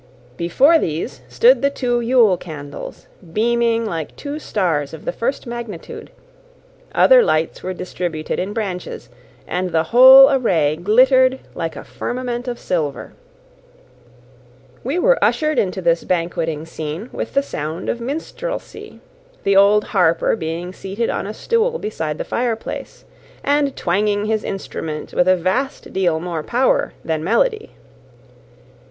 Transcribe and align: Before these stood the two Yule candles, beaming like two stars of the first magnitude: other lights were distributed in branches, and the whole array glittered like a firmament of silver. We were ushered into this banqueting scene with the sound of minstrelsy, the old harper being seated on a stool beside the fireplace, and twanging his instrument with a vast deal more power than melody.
Before 0.35 0.79
these 0.79 1.21
stood 1.27 1.61
the 1.61 1.69
two 1.69 2.01
Yule 2.01 2.35
candles, 2.35 3.05
beaming 3.33 3.85
like 3.85 4.15
two 4.15 4.39
stars 4.39 4.95
of 4.95 5.05
the 5.05 5.11
first 5.11 5.45
magnitude: 5.45 6.09
other 6.95 7.21
lights 7.21 7.61
were 7.61 7.71
distributed 7.75 8.39
in 8.39 8.51
branches, 8.51 9.09
and 9.45 9.69
the 9.69 9.83
whole 9.93 10.31
array 10.31 10.75
glittered 10.75 11.37
like 11.53 11.75
a 11.75 11.83
firmament 11.83 12.47
of 12.47 12.57
silver. 12.57 13.13
We 14.83 14.97
were 14.97 15.23
ushered 15.23 15.59
into 15.59 15.83
this 15.83 16.03
banqueting 16.03 16.65
scene 16.65 17.11
with 17.13 17.35
the 17.35 17.43
sound 17.43 17.87
of 17.87 18.01
minstrelsy, 18.01 19.01
the 19.43 19.55
old 19.55 19.83
harper 19.83 20.35
being 20.35 20.73
seated 20.73 21.11
on 21.11 21.27
a 21.27 21.33
stool 21.35 21.77
beside 21.77 22.17
the 22.17 22.23
fireplace, 22.25 23.05
and 23.43 23.75
twanging 23.75 24.25
his 24.25 24.43
instrument 24.43 25.13
with 25.13 25.27
a 25.27 25.37
vast 25.37 25.93
deal 25.93 26.19
more 26.19 26.41
power 26.41 26.93
than 27.05 27.23
melody. 27.23 27.75